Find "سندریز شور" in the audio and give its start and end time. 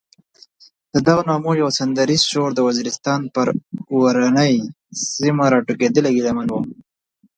1.79-2.49